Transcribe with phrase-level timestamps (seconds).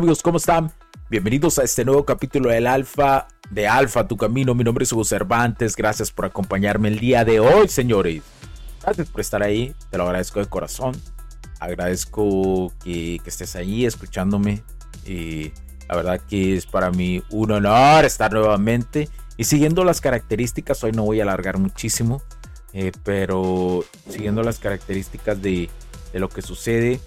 [0.00, 0.22] Amigos?
[0.22, 0.72] ¿Cómo están?
[1.10, 4.54] Bienvenidos a este nuevo capítulo del Alfa, de Alfa, tu camino.
[4.54, 5.76] Mi nombre es Hugo Cervantes.
[5.76, 8.22] Gracias por acompañarme el día de hoy, señores.
[8.82, 9.74] Gracias por estar ahí.
[9.90, 10.96] Te lo agradezco de corazón.
[11.58, 14.62] Agradezco que, estés ahí escuchándome.
[15.04, 15.52] Y
[15.86, 19.10] la verdad que es para mí un honor estar nuevamente.
[19.36, 22.22] Y siguiendo las características, hoy no voy a alargar muchísimo.
[22.72, 25.68] Eh, pero siguiendo las características de,
[26.14, 27.00] de lo que sucede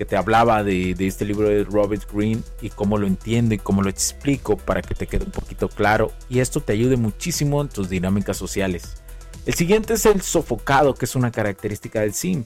[0.00, 3.82] que te hablaba de, este libro de Robert Greene y cómo lo entiendo y cómo
[3.82, 7.68] lo explico para que te quede un poquito claro y esto te ayude muchísimo en
[7.68, 9.02] tus dinámicas sociales.
[9.44, 12.44] El siguiente es el sofocado, que es una característica del sim.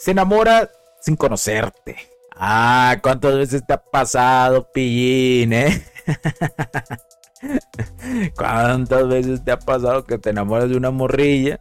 [0.00, 0.68] Se enamora
[1.00, 1.96] sin conocerte.
[2.34, 5.86] Ah, ¿cuántas veces te ha pasado, pillín, eh?
[8.36, 11.56] ¿Cuántas veces te ha pasado que te enamoras de una morrilla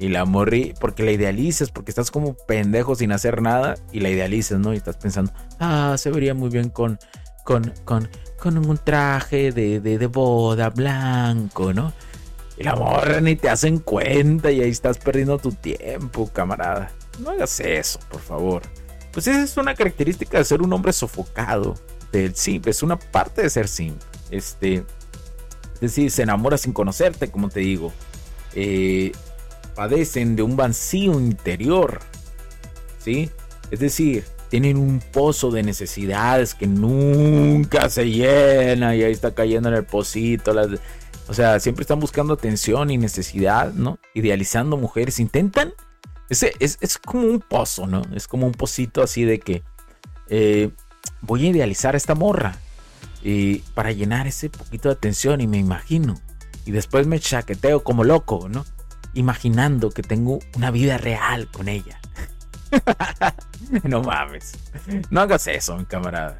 [0.00, 4.08] y la morri, porque la idealizas, porque estás como pendejo sin hacer nada y la
[4.08, 4.72] idealizas, ¿no?
[4.72, 6.98] Y estás pensando, ah, se vería muy bien con,
[7.44, 11.92] con, con, con un traje de, de, boda blanco, ¿no?
[12.56, 16.90] Y la morra ni te hacen cuenta y ahí estás perdiendo tu tiempo, camarada.
[17.18, 18.62] No hagas eso, por favor.
[19.12, 21.74] Pues esa es una característica de ser un hombre sofocado
[22.10, 24.00] del simp, es una parte de ser simp.
[24.30, 24.76] Este,
[25.74, 27.92] es decir, se enamora sin conocerte, como te digo.
[28.54, 29.12] Eh,
[29.80, 32.00] padecen de un vacío interior.
[32.98, 33.30] ¿Sí?
[33.70, 39.70] Es decir, tienen un pozo de necesidades que nunca se llena y ahí está cayendo
[39.70, 40.54] en el pocito.
[41.28, 43.98] o sea, siempre están buscando atención y necesidad, ¿no?
[44.12, 45.18] Idealizando mujeres.
[45.18, 45.72] Intentan.
[46.28, 48.02] Es, es, como un pozo, ¿no?
[48.14, 49.62] Es como un pocito así de que
[50.28, 50.68] eh,
[51.22, 52.54] voy a idealizar a esta morra
[53.22, 56.20] y para llenar ese poquito de atención y me imagino.
[56.66, 58.66] Y después me chaqueteo como loco, ¿no?
[59.14, 62.00] Imaginando que tengo una vida real con ella.
[63.84, 64.52] no mames.
[65.10, 66.38] No hagas eso, mi camarada.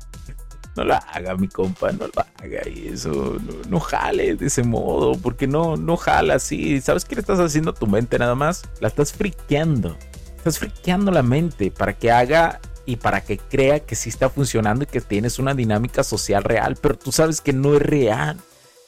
[0.77, 3.39] No lo haga, mi compa, no lo haga y eso.
[3.69, 6.81] No, jale de ese modo, porque no, no jala así.
[6.81, 8.63] ¿Sabes qué le estás haciendo a tu mente nada más?
[8.81, 9.97] La estás friqueando.
[10.37, 14.85] Estás friqueando la mente para que haga y para que crea que sí está funcionando
[14.85, 18.39] y que tienes una dinámica social real, pero tú sabes que no es real.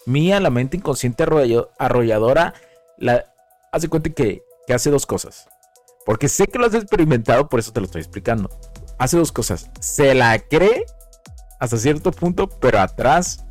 [0.06, 1.25] Mía, la mente inconsciente
[1.78, 2.54] arrolladora,
[2.97, 3.31] la,
[3.72, 5.49] haz cuenta que, hace dos cosas.
[6.06, 8.49] Porque sé que lo has experimentado, por eso te lo estoy explicando.
[8.99, 9.71] Hace dos cosas.
[9.81, 10.87] Se la cree
[11.59, 13.44] hasta cierto punto, pero atrás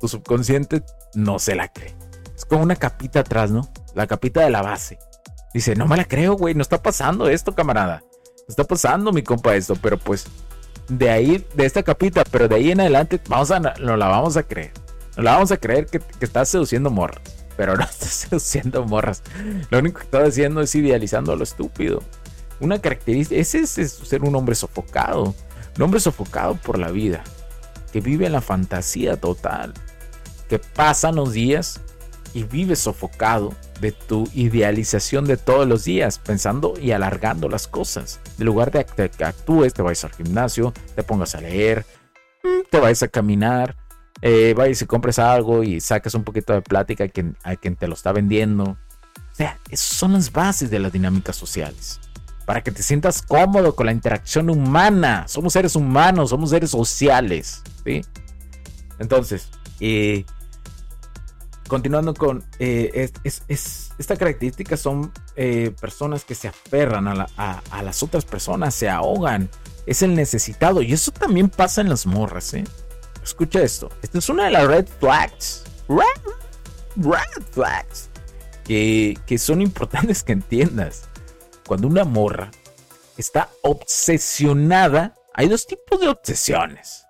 [0.00, 0.82] tu subconsciente
[1.14, 1.94] no se la cree.
[2.34, 3.68] Es como una capita atrás, ¿no?
[3.94, 4.98] La capita de la base.
[5.52, 8.02] Dice, no me la creo, güey, no está pasando esto, camarada.
[8.02, 10.26] No está pasando, mi compa, esto, pero pues
[10.88, 14.36] de ahí, de esta capita, pero de ahí en adelante, vamos a, no la vamos
[14.36, 14.72] a creer.
[15.16, 19.22] No la vamos a creer que, que estás seduciendo morras pero no estás seduciendo morras.
[19.70, 22.02] Lo único que estás haciendo es idealizando a lo estúpido.
[22.60, 25.34] Una característica, ese es, ser un hombre sofocado.
[25.76, 27.24] Un hombre sofocado por la vida.
[27.92, 29.74] Que vive en la fantasía total.
[30.48, 31.80] Que pasa los días
[32.34, 38.20] y vive sofocado de tu idealización de todos los días, pensando y alargando las cosas.
[38.38, 41.84] En lugar de que actúes, te vayas al gimnasio, te pongas a leer,
[42.42, 43.76] mm, te vayas a caminar,
[44.22, 47.74] eh, vayas y compres algo y sacas un poquito de plática a quien, a quien
[47.74, 48.64] te lo está vendiendo.
[48.64, 52.00] O sea, esas son las bases de las dinámicas sociales.
[52.46, 55.26] Para que te sientas cómodo con la interacción humana.
[55.26, 57.62] Somos seres humanos, somos seres sociales.
[57.84, 58.02] ¿sí?
[58.98, 59.48] Entonces,
[59.80, 60.24] eh,
[61.66, 63.42] continuando con eh, es,
[63.98, 69.48] esta característica son eh, personas que se aferran a, a, las otras personas, se ahogan.
[69.86, 70.82] Es el necesitado.
[70.82, 72.64] Y eso también pasa en las morras, ¿eh?
[73.22, 73.88] Escucha esto.
[74.02, 75.64] Esta es una de las red flags.
[75.88, 78.10] Red, flags.
[78.64, 81.08] que, que son importantes que entiendas.
[81.66, 82.50] Cuando una morra
[83.16, 87.06] está obsesionada, hay dos tipos de obsesiones.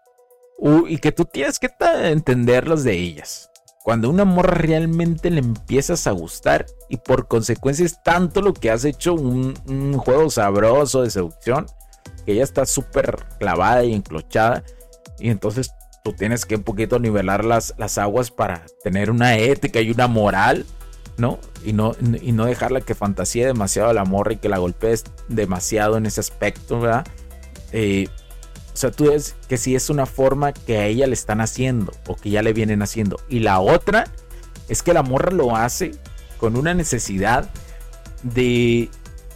[0.89, 3.51] y que tú tienes que entenderlas de ellas.
[3.83, 8.71] Cuando una morra realmente le empiezas a gustar y por consecuencia es tanto lo que
[8.71, 11.67] has hecho un, un juego sabroso de seducción
[12.25, 14.63] que ella está súper clavada y enclochada
[15.19, 19.81] y entonces tú tienes que un poquito nivelar las, las aguas para tener una ética
[19.81, 20.67] y una moral,
[21.17, 21.39] ¿no?
[21.65, 25.97] Y no, y no dejarla que fantasíe demasiado la morra y que la golpees demasiado
[25.97, 27.07] en ese aspecto, ¿verdad?
[27.73, 28.09] Eh,
[28.73, 31.93] o sea, tú ves que si es una forma que a ella le están haciendo
[32.07, 33.19] o que ya le vienen haciendo.
[33.29, 34.07] Y la otra
[34.69, 35.93] es que la morra lo hace
[36.39, 37.51] con una necesidad
[38.23, 38.89] de,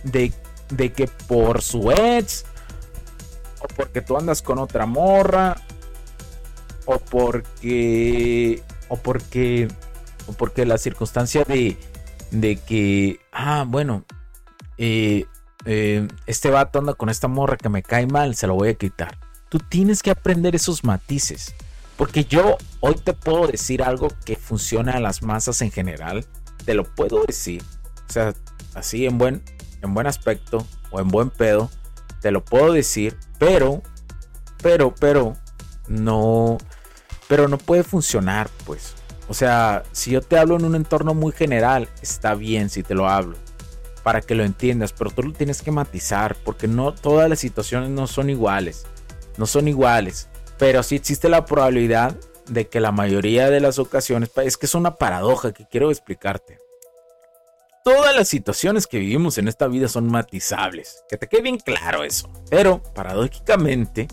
[0.05, 0.33] de,
[0.71, 2.47] de que por su ex
[3.61, 5.57] o porque tú andas con otra morra
[6.87, 9.69] o porque o porque
[10.27, 11.77] o porque la circunstancia de
[12.31, 14.05] de que ah bueno
[14.79, 15.27] eh,
[15.65, 18.75] eh, este vato anda con esta morra que me cae mal se lo voy a
[18.75, 19.19] quitar.
[19.49, 21.55] Tú tienes que aprender esos matices
[21.97, 26.25] porque yo hoy te puedo decir algo que funciona a las masas en general
[26.65, 27.63] te lo puedo decir
[28.09, 28.35] o sea
[28.75, 29.43] así en buen
[29.83, 31.71] en buen aspecto o en buen pedo
[32.21, 33.83] te lo puedo decir pero
[34.63, 35.37] pero pero
[35.89, 36.59] no
[37.29, 38.95] pero no puede funcionar, pues.
[39.29, 42.95] O sea, si yo te hablo en un entorno muy general, está bien si te
[42.95, 43.37] lo hablo,
[44.03, 47.91] para que lo entiendas, pero tú lo tienes que matizar, porque no todas las situaciones
[47.91, 48.87] no son iguales,
[49.37, 50.29] no son iguales,
[50.59, 54.75] pero sí existe la probabilidad de que la mayoría de las ocasiones, es que es
[54.77, 56.59] una paradoja que quiero explicarte.
[57.83, 62.03] Todas las situaciones que vivimos en esta vida son matizables, que te quede bien claro
[62.03, 64.09] eso, pero paradójicamente,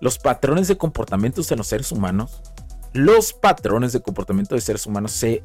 [0.00, 2.42] los patrones de comportamientos de los seres humanos,
[2.92, 5.42] los patrones de comportamiento de seres humanos se,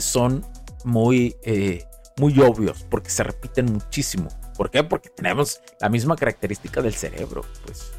[0.00, 0.46] son
[0.84, 1.84] muy, eh,
[2.16, 4.28] muy obvios porque se repiten muchísimo.
[4.56, 4.84] ¿Por qué?
[4.84, 7.92] Porque tenemos la misma característica del cerebro, pues.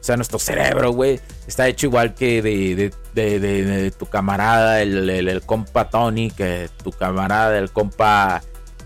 [0.00, 5.90] O sea, nuestro cerebro, güey, está hecho igual que de, tu camarada, el, el, compa
[5.90, 8.40] Tony, que tu camarada, el compa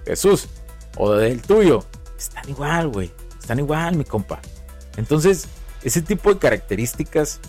[0.07, 0.49] Jesús,
[0.97, 1.85] o del tuyo.
[2.17, 3.13] Están igual, güey.
[3.39, 4.41] Están igual, mi compa.
[4.97, 5.47] Entonces,
[5.83, 7.41] ese tipo de características,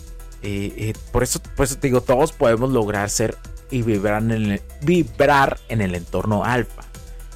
[0.42, 3.38] eh, eh, por, eso, te digo, todos podemos lograr ser
[3.70, 6.84] y vibrar en, el, vibrar en el entorno alfa.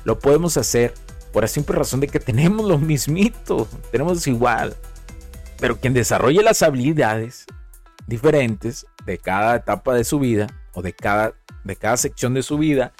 [0.04, 0.94] Lo podemos hacer
[1.32, 4.76] por la simple razón de que tenemos lo mismito, tenemos igual.
[5.60, 7.46] Pero quien desarrolle las habilidades
[8.08, 11.34] diferentes de cada etapa de su vida o de cada,
[11.64, 12.94] de cada sección de su vida,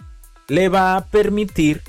[0.48, 1.82] le va a permitir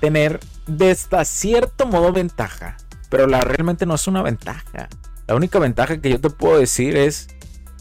[0.00, 0.94] tener de
[1.24, 2.76] cierto modo ventaja,
[3.08, 4.88] pero la realmente no es una ventaja.
[5.28, 7.28] La única ventaja que yo te puedo decir es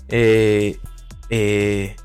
[0.09, 0.77] eh,
[1.29, 1.95] eh,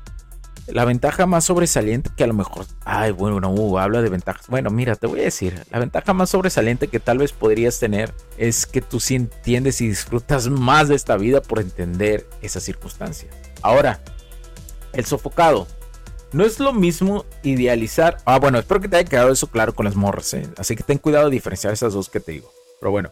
[0.67, 4.47] la ventaja más sobresaliente que a lo mejor, ay, bueno, no, uh, habla de ventajas.
[4.47, 8.13] Bueno, mira, te voy a decir, la ventaja más sobresaliente que tal vez podrías tener
[8.37, 13.29] es que tú sí entiendes y disfrutas más de esta vida por entender esa circunstancia.
[13.61, 13.99] Ahora,
[14.93, 15.67] el sofocado.
[16.31, 18.17] No es lo mismo idealizar.
[18.25, 20.47] Ah, bueno, espero que te haya quedado eso claro con las morras, ¿eh?
[20.57, 22.51] Así que ten cuidado de diferenciar esas dos que te digo.
[22.79, 23.11] Pero bueno,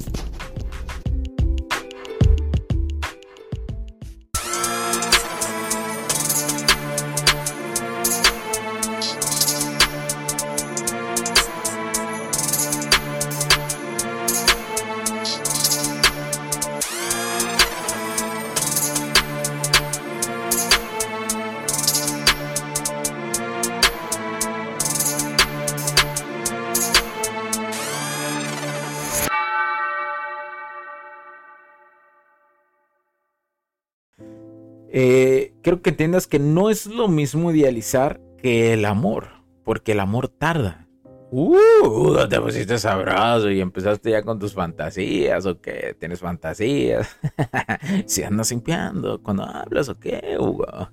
[35.61, 39.27] Creo que entiendas que no es lo mismo idealizar que el amor,
[39.63, 40.87] porque el amor tarda.
[41.33, 47.17] Uh, te pusiste sabroso y empezaste ya con tus fantasías o qué, tienes fantasías.
[48.05, 50.89] si andas limpiando cuando hablas o qué, Hugo.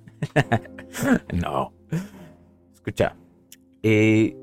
[1.33, 1.73] no.
[2.73, 3.15] Escucha,
[3.83, 4.37] eh,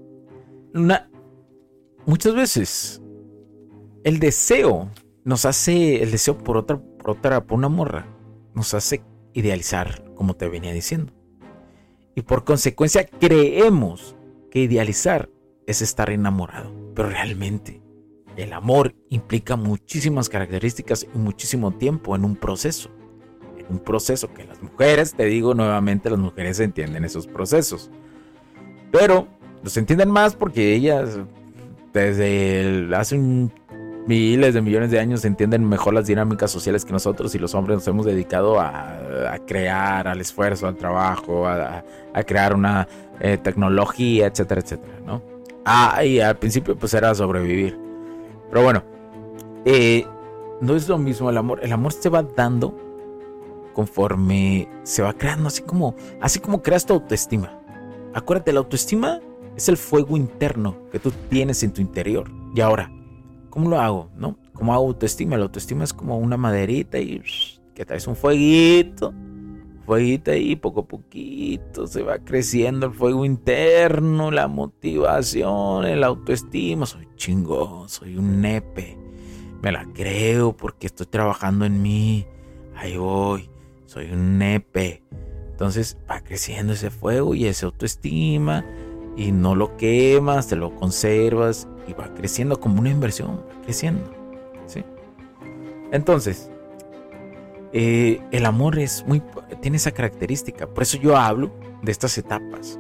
[2.05, 3.03] muchas veces
[4.05, 4.91] el deseo
[5.25, 8.07] nos hace, el deseo por otra, por otra, por una morra,
[8.55, 9.03] nos hace
[9.33, 11.13] idealizar, como te venía diciendo.
[12.15, 14.17] Y por consecuencia creemos
[14.51, 15.29] que idealizar
[15.67, 16.73] es estar enamorado.
[16.95, 17.83] Pero realmente
[18.37, 22.91] el amor implica muchísimas características y muchísimo tiempo en un proceso.
[23.59, 27.91] En un proceso que las mujeres, te digo nuevamente, las mujeres entienden esos procesos.
[28.93, 29.29] Pero
[29.63, 31.19] los entienden más porque ellas
[31.93, 33.17] desde hace
[34.07, 37.77] miles de millones de años entienden mejor las dinámicas sociales que nosotros y los hombres
[37.79, 41.83] nos hemos dedicado a, crear, al esfuerzo, al trabajo, a,
[42.27, 42.89] crear una
[43.21, 45.23] eh, tecnología, etcétera, etcétera, ¿no?
[45.65, 47.79] Ah, y al principio pues era sobrevivir.
[48.49, 48.85] Pero bueno,
[49.65, 50.07] eh,
[50.61, 51.61] no es lo mismo el amor.
[51.63, 52.75] El amor se va dando
[53.75, 57.61] conforme se va creando, así como, así como creas tu autoestima.
[58.15, 59.21] Acuérdate, la autoestima
[59.57, 62.31] es el fuego interno que tú tienes en tu interior.
[62.55, 62.91] Y ahora,
[63.57, 64.11] ¿cómo lo hago?
[64.19, 64.37] ¿No?
[64.53, 65.39] ¿Cómo hago autoestima?
[65.39, 67.23] La autoestima es como una maderita y
[67.75, 69.15] que traes un fueguito
[69.87, 76.85] fueguito ahí, poco a poquito se va creciendo el fuego interno, la motivación, el autoestima.
[76.85, 78.99] Soy chingón, soy un nepe.
[79.63, 82.27] Me la creo porque estoy trabajando en mí.
[82.75, 83.49] Ahí voy,
[83.87, 85.03] soy un nepe.
[85.53, 88.67] Entonces va creciendo ese fuego y esa autoestima
[89.17, 94.11] y no lo quemas, te lo conservas y va creciendo como una inversión, creciendo.
[94.67, 94.85] ¿sí?
[95.93, 96.51] Entonces,
[97.73, 99.23] eh, el amor es muy,
[99.61, 100.67] tiene esa característica.
[100.67, 101.51] Por eso yo hablo
[101.83, 102.79] de estas etapas.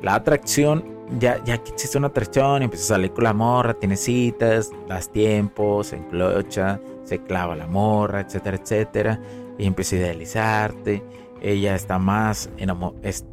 [0.00, 0.84] La atracción,
[1.18, 5.10] ya, ya que existe una atracción, empieza a salir con la morra, tiene citas, das
[5.10, 9.20] tiempos, se enclocha, se clava la morra, etcétera, etcétera.
[9.58, 11.02] Y empieza a idealizarte.
[11.40, 12.48] Ella está más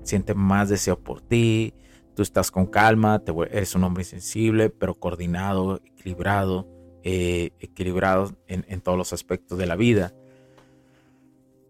[0.04, 1.74] siente más deseo por ti.
[2.20, 6.68] Tú estás con calma, te, eres un hombre sensible, pero coordinado, equilibrado,
[7.02, 10.14] eh, equilibrado en, todos los aspectos de la vida.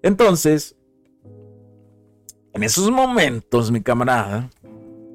[0.02, 0.76] Entonces,
[2.52, 4.50] en esos momentos, mi camarada,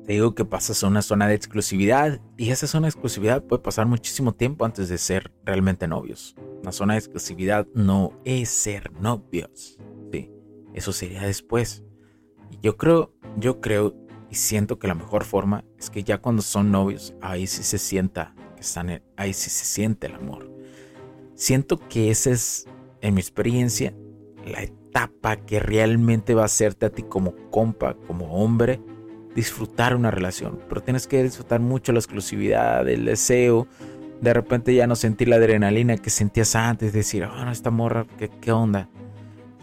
[0.07, 3.61] te digo que pasas a una zona de exclusividad y esa zona de exclusividad puede
[3.61, 6.37] pasar muchísimo tiempo antes de ser realmente novios.
[6.63, 9.81] Una zona de exclusividad no es ser novios.
[10.13, 10.31] Sí,
[10.75, 11.83] eso sería después.
[12.63, 14.04] Yo creo, yo creo
[14.35, 18.35] siento que la mejor forma es que ya cuando son novios, ahí sí se sienta
[18.55, 20.51] que están, ahí sí se siente el amor.
[21.35, 22.67] Siento que esa es,
[23.01, 23.95] en mi experiencia,
[24.47, 28.81] la etapa que realmente va a hacerte a ti como compa, como hombre,
[29.35, 30.61] disfrutar una relación.
[30.69, 33.67] Pero tienes que disfrutar mucho la exclusividad, el deseo.
[34.21, 38.07] De repente ya no sentir la adrenalina que sentías antes, decir, ah, no, esta morra,
[38.19, 38.89] ¿qué, ¿qué onda?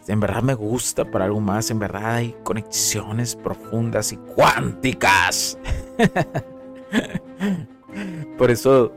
[0.08, 5.58] En verdad me gusta para algo más, en verdad hay conexiones profundas y cuánticas.
[8.38, 8.92] Por eso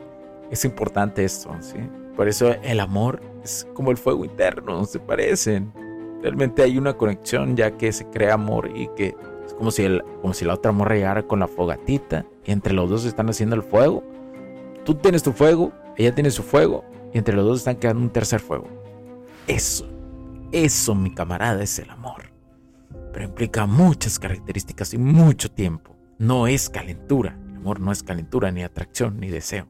[0.51, 1.79] es importante esto, ¿sí?
[2.17, 5.73] Por eso el amor es como el fuego interno, se parecen.
[6.23, 9.15] Realmente hay una conexión ya que se crea amor y que
[9.47, 12.73] es como si, el, como si la otra morra llegara con la fogatita y entre
[12.73, 14.03] los dos están haciendo el fuego.
[14.85, 18.11] Tú tienes tu fuego, ella tiene su fuego y entre los dos están creando un
[18.11, 18.67] tercer fuego.
[19.47, 19.87] Eso,
[20.55, 22.33] eso mi camarada es el amor.
[23.13, 25.97] Pero implica muchas características y mucho tiempo.
[26.19, 27.37] No es calentura.
[27.49, 29.67] El amor no es calentura, ni atracción, ni deseo.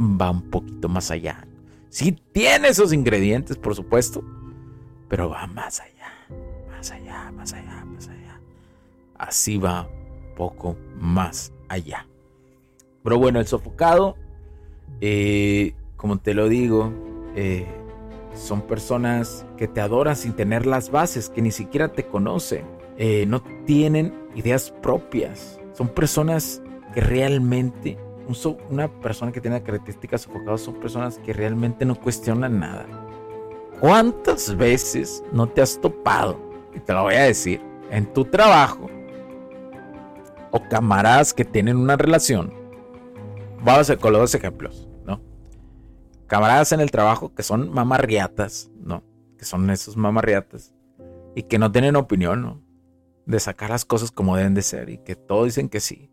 [0.00, 1.46] Va un poquito más allá.
[1.88, 4.24] Sí tiene esos ingredientes, por supuesto,
[5.08, 6.10] pero va más allá,
[6.70, 8.40] más allá, más allá, más allá.
[9.18, 9.88] Así va
[10.36, 12.06] poco más allá.
[13.02, 14.16] Pero bueno, el sofocado,
[15.00, 16.92] eh, como te lo digo,
[17.34, 17.66] eh,
[18.34, 22.64] son personas que te adoran sin tener las bases, que ni siquiera te conocen,
[22.98, 25.60] eh, no tienen ideas propias.
[25.74, 26.62] Son personas
[26.94, 27.98] que realmente
[28.70, 32.86] una persona que tiene características sofocadas son personas que realmente no cuestionan nada.
[33.80, 36.38] ¿Cuántas veces no te has topado?
[36.74, 37.60] Y te lo voy a decir,
[37.90, 38.88] en tu trabajo
[40.50, 42.52] o camaradas que tienen una relación.
[43.64, 44.88] Vamos a con los dos ejemplos.
[46.32, 49.02] Camaradas en el trabajo que son mamarriatas, ¿no?
[49.36, 50.72] Que son esos mamarriatas
[51.34, 52.62] y que no tienen opinión, ¿no?
[53.26, 56.10] De sacar las cosas como deben de ser y que todos dicen que sí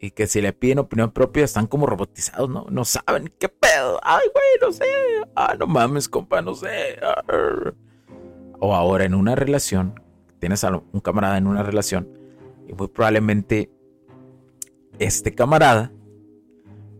[0.00, 2.66] y que si le piden opinión propia están como robotizados, ¿no?
[2.68, 4.00] No saben qué pedo.
[4.02, 4.84] Ay, güey, no sé.
[5.36, 6.98] Ah, no mames, compa, no sé.
[8.58, 10.02] O ahora en una relación,
[10.40, 12.08] tienes a un camarada en una relación
[12.66, 13.70] y muy probablemente
[14.98, 15.92] este camarada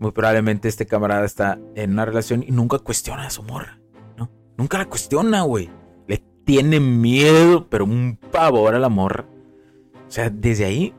[0.00, 3.78] muy probablemente este camarada está en una relación y nunca cuestiona a su morra,
[4.16, 4.30] ¿no?
[4.56, 5.70] Nunca la cuestiona, güey.
[6.08, 9.26] Le tiene miedo, pero un pavor a la morra.
[10.08, 10.94] O sea, desde ahí,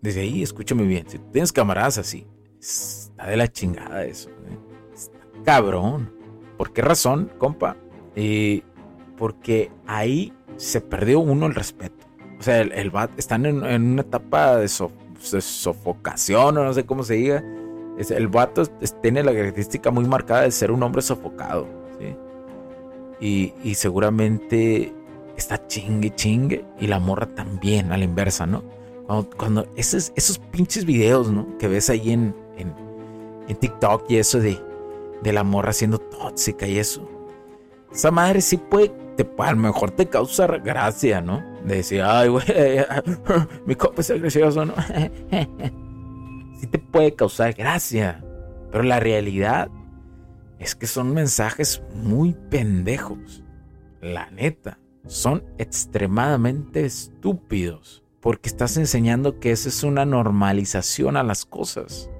[0.00, 2.26] desde ahí, escúchame bien, si tienes camaradas así,
[2.60, 4.58] está de la chingada eso, ¿eh?
[4.94, 6.14] Está cabrón.
[6.56, 7.76] ¿Por qué razón, compa?
[8.14, 8.62] Eh,
[9.16, 12.06] porque ahí se perdió uno el respeto.
[12.38, 17.14] O sea, el, el están en, una etapa de, sofocación o no sé cómo se
[17.14, 17.44] diga.
[17.98, 18.64] El vato
[19.02, 21.66] tiene la característica muy marcada de ser un hombre sofocado.
[23.20, 24.92] Y, y, seguramente
[25.36, 26.64] está chingue chingue.
[26.80, 28.62] Y la morra también, a la inversa, ¿no?
[29.06, 31.56] Cuando, cuando esos, esos pinches videos, ¿no?
[31.58, 32.34] Que ves ahí en,
[33.60, 34.58] TikTok y eso de,
[35.22, 37.08] de la morra siendo tóxica y eso.
[37.92, 41.42] Esa madre sí puede te, a lo mejor te causa gracia, ¿no?
[41.64, 42.44] De decir, ay, güey,
[43.66, 44.74] mi copa es gracioso, ¿no?
[46.64, 48.24] sí te puede causar gracia,
[48.70, 49.68] pero la realidad
[50.58, 53.42] es que son mensajes muy pendejos.
[54.00, 61.44] La neta, son extremadamente estúpidos, porque estás enseñando que esa es una normalización a las
[61.44, 62.10] cosas.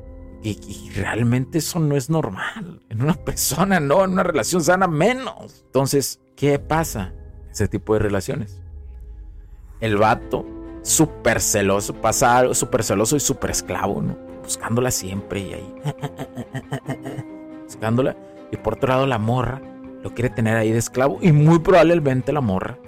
[0.42, 2.82] Y, realmente eso no es normal.
[2.90, 5.62] En una persona, no, en una relación sana menos.
[5.64, 7.12] Entonces, ¿Qué pasa?
[7.50, 8.60] Ese tipo de relaciones.
[9.80, 10.44] El vato,
[10.82, 14.16] súper celoso, pasa algo súper celoso y súper esclavo, ¿no?
[14.44, 15.74] Buscándola siempre y ahí.
[17.64, 18.16] Buscándola.
[18.52, 19.60] Y por otro lado, la morra
[20.02, 21.18] lo quiere tener ahí de esclavo.
[21.20, 22.78] Y muy probablemente la morra,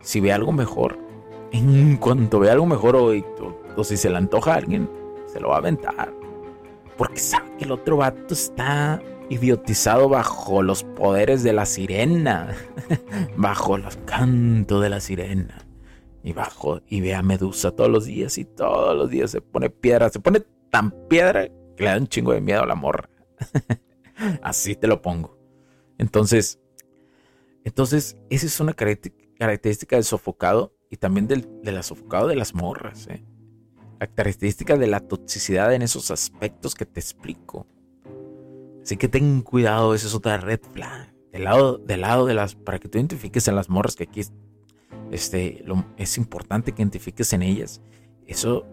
[0.00, 0.98] si ve algo mejor,
[1.52, 3.12] en cuanto ve algo mejor o,
[3.76, 4.90] o si se le antoja a alguien,
[5.26, 6.12] se lo va a aventar.
[6.96, 12.56] Porque sabe que el otro vato está idiotizado bajo los poderes de la sirena,
[13.36, 15.58] bajo los cantos de la sirena.
[16.22, 19.70] Y bajo y ve a Medusa todos los días y todos los días se pone
[19.70, 23.08] piedra, se pone tan piedra que le da un chingo de miedo a la morra.
[24.42, 25.38] Así te lo pongo.
[25.98, 26.60] Entonces,
[27.66, 32.54] entonces, esa es una característica del sofocado y también del, de la sofocado de las
[32.54, 33.08] morras.
[33.08, 33.24] ¿eh?
[33.98, 37.66] La característica de la toxicidad en esos aspectos que te explico.
[38.84, 41.12] Así que ten cuidado, esa es otra red flag.
[41.32, 42.54] Del lado, del lado de las.
[42.54, 44.22] Para que tú identifiques en las morras que aquí
[45.10, 45.64] este,
[45.96, 47.82] es importante que identifiques en ellas.
[48.28, 48.64] Eso,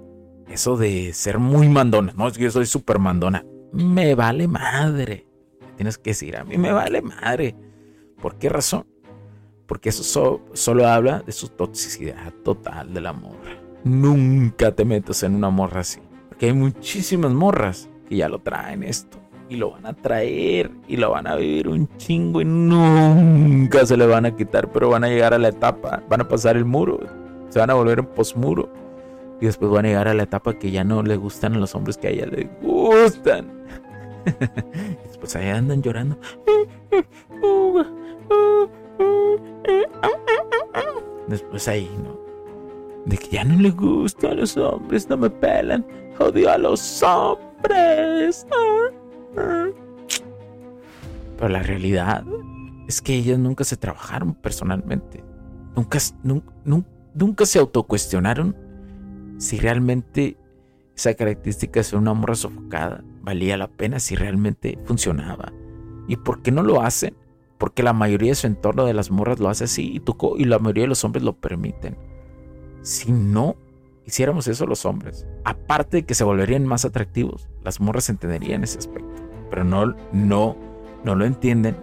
[0.53, 2.13] eso de ser muy mandona.
[2.15, 3.43] No, es que yo soy súper mandona.
[3.71, 5.27] Me vale madre.
[5.75, 7.55] Tienes que decir, a mí me vale madre.
[8.21, 8.85] ¿Por qué razón?
[9.65, 13.37] Porque eso solo habla de su toxicidad total del amor.
[13.83, 15.99] Nunca te metas en una morra así.
[16.29, 20.97] Porque hay muchísimas morras que ya lo traen esto y lo van a traer y
[20.97, 25.03] lo van a vivir un chingo y nunca se le van a quitar, pero van
[25.03, 26.99] a llegar a la etapa, van a pasar el muro,
[27.49, 28.82] se van a volver en posmuro
[29.41, 31.75] y después van a llegar a la etapa que ya no le gustan a los
[31.75, 33.51] hombres que a ella le gustan.
[35.05, 36.17] después ahí andan llorando.
[41.27, 42.17] Después ahí, ¿no?
[43.05, 45.85] De que ya no le gustan a los hombres, no me pelan.
[46.19, 48.45] Odio a los hombres.
[51.37, 52.23] Pero la realidad
[52.87, 55.23] es que ellas nunca se trabajaron personalmente.
[55.75, 56.53] Nunca, nunca,
[57.13, 58.55] nunca se autocuestionaron
[59.43, 60.37] si realmente
[60.95, 65.51] esa característica de ser una morra sofocada valía la pena, si realmente funcionaba.
[66.07, 67.15] ¿Y por qué no lo hacen?
[67.57, 70.01] Porque la mayoría de su entorno de las morras lo hace así
[70.37, 71.97] y, la mayoría de los hombres lo permiten.
[72.81, 73.55] Si no
[74.05, 78.79] hiciéramos eso los hombres, aparte de que se volverían más atractivos, las morras entenderían ese
[78.79, 80.55] aspecto pero no, no,
[81.03, 81.77] no lo entienden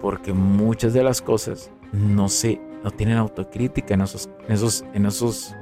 [0.00, 5.54] porque muchas de las cosas no se, no tienen autocrítica en esos, en esos,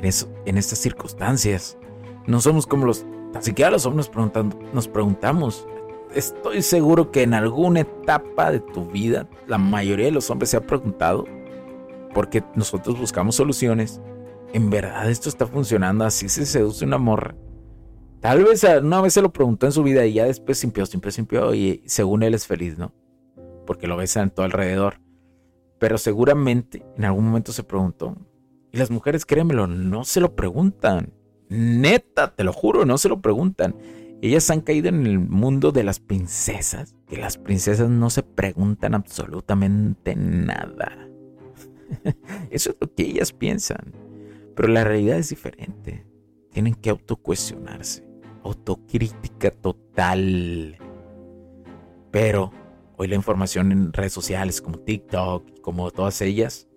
[0.00, 0.12] en,
[0.46, 1.78] en estas circunstancias.
[2.26, 5.66] No somos como los, tan siquiera los hombres preguntando, nos preguntamos.
[6.14, 10.56] Estoy seguro que en alguna etapa de tu vida la mayoría de los hombres se
[10.56, 11.24] ha preguntado
[12.14, 14.00] porque nosotros buscamos soluciones.
[14.52, 17.34] En verdad esto está funcionando, así se seduce una morra.
[18.20, 21.10] Tal vez una vez se lo preguntó en su vida y ya después simpió, simpió,
[21.10, 22.94] simpió y según él es feliz, ¿no?
[23.66, 25.00] Porque lo besan todo alrededor.
[25.78, 28.16] Pero seguramente en algún momento se preguntó.
[28.74, 31.12] Y las mujeres, créemelo, no se lo preguntan.
[31.48, 33.76] Neta, te lo juro, no se lo preguntan.
[34.20, 38.96] Ellas han caído en el mundo de las princesas, que las princesas no se preguntan
[38.96, 41.08] absolutamente nada.
[42.50, 43.94] Eso es lo que ellas piensan.
[44.56, 46.04] Pero la realidad es diferente.
[46.50, 48.04] Tienen que autocuestionarse
[48.42, 50.76] autocrítica total.
[52.10, 52.52] Pero
[52.96, 56.68] hoy la información en redes sociales como TikTok, como todas ellas,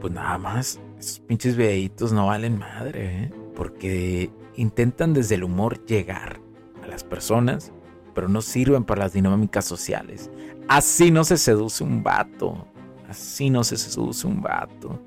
[0.00, 3.32] pues nada más, esos pinches videitos no valen madre, ¿eh?
[3.54, 6.40] porque intentan desde el humor llegar
[6.82, 7.72] a las personas,
[8.14, 10.30] pero no sirven para las dinámicas sociales.
[10.66, 12.66] Así no se seduce un vato.
[13.08, 15.00] Así no se seduce un vato.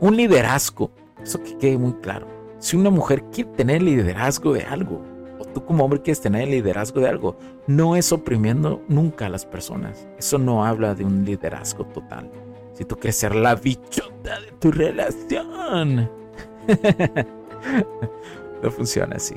[0.00, 0.90] Un liderazgo,
[1.22, 2.26] eso que quede muy claro.
[2.58, 5.02] Si una mujer quiere tener liderazgo de algo,
[5.38, 9.44] o tú como hombre quieres tener liderazgo de algo, no es oprimiendo nunca a las
[9.44, 10.08] personas.
[10.18, 12.30] Eso no habla de un liderazgo total.
[12.74, 16.10] Si tú quieres ser la bichota de tu relación.
[18.62, 19.36] no funciona así.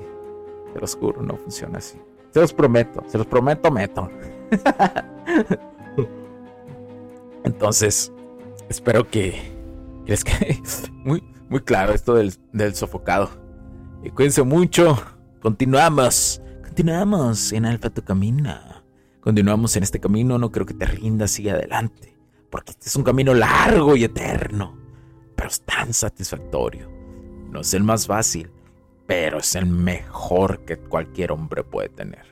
[0.73, 1.97] Te lo juro, no funciona así.
[2.31, 4.09] Se los prometo, se los prometo, meto.
[7.43, 8.11] Entonces,
[8.69, 9.39] espero que
[10.05, 10.61] les quede
[11.03, 13.29] muy, muy claro esto del, del sofocado.
[14.03, 14.97] Y cuídense mucho.
[15.41, 16.41] Continuamos.
[16.63, 18.53] Continuamos en Alfa tu camino.
[19.21, 20.37] Continuamos en este camino.
[20.37, 21.31] No creo que te rindas.
[21.31, 22.14] Sigue adelante.
[22.55, 24.77] Porque este es un camino largo y eterno.
[25.35, 26.89] Pero es tan satisfactorio.
[27.51, 28.49] No es el más fácil.
[29.05, 32.23] Pero es el mejor que cualquier hombre puede tener.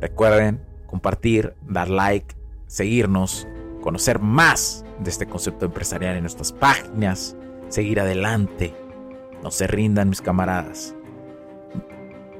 [0.00, 2.34] Recuerden compartir, dar like,
[2.66, 3.46] seguirnos,
[3.80, 7.36] conocer más de este concepto empresarial en nuestras páginas,
[7.68, 8.74] seguir adelante.
[9.40, 10.96] No se rindan mis camaradas.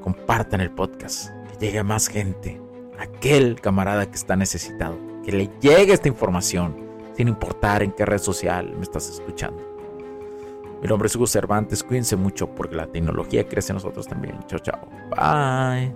[0.01, 2.61] Compartan el podcast, que llegue a más gente.
[2.99, 6.77] Aquel camarada que está necesitado, que le llegue esta información,
[7.17, 9.63] sin importar en qué red social me estás escuchando.
[10.83, 14.39] Mi nombre es Hugo Cervantes, cuídense mucho porque la tecnología crece en nosotros también.
[14.49, 14.81] Chao, chao.
[15.11, 15.93] Bye.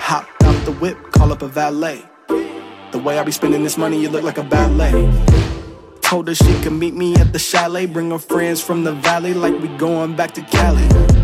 [0.00, 2.02] Hop out the whip, call up a valet.
[2.90, 4.92] The way I be spending this money, you look like a ballet.
[6.00, 9.34] Told her she could meet me at the chalet, bring her friends from the valley
[9.34, 11.23] like we going back to Cali.